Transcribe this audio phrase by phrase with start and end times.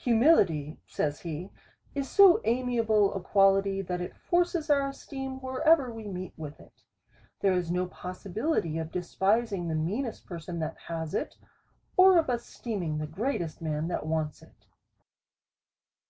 [0.00, 1.50] Humility, says he,
[1.94, 6.82] is so amiable a quality, that it forces our esteem wherever we meet with it.
[7.40, 11.36] There is no possibility of despising the meanest person that has it,
[11.96, 14.66] or of esteeming the greatest man that wants it.